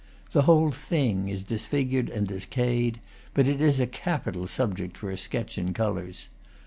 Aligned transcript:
The 0.31 0.41
whole 0.49 0.71
thing 0.71 1.29
is 1.29 1.43
disfigured 1.43 2.09
and 2.09 2.27
decayed; 2.27 2.99
but 3.35 3.47
it 3.47 3.61
is 3.61 3.79
a 3.79 3.85
capital 3.85 4.47
subject 4.47 4.97
for 4.97 5.11
a 5.11 5.15
sketch 5.17 5.59
in 5.59 5.75
colors. 5.75 6.27